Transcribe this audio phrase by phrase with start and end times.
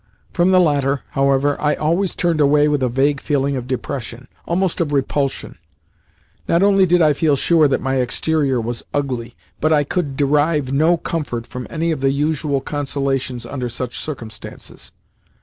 [0.33, 4.81] From the latter, however, I always turned away with a vague feeling of depression, almost
[4.81, 5.59] of repulsion.
[6.47, 10.71] Not only did I feel sure that my exterior was ugly, but I could derive
[10.71, 14.91] no comfort from any of the usual consolations under such circumstances.